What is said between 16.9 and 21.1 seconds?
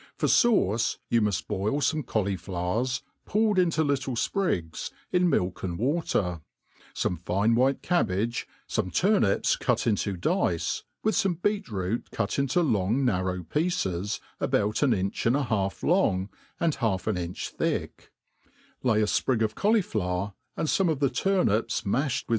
an inch thick: lay a fprig of cauliflower, and fome of